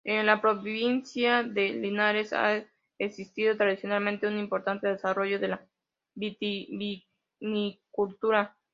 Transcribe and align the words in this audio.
En 0.03 0.25
la 0.25 0.41
provincia 0.41 1.43
de 1.43 1.69
Linares, 1.73 2.33
ha 2.33 2.63
existido, 2.97 3.55
tradicionalmente, 3.55 4.27
un 4.27 4.39
importante 4.39 4.87
desarrollo 4.87 5.37
de 5.39 5.47
la 5.49 5.63
vitivinicultura. 6.15 8.57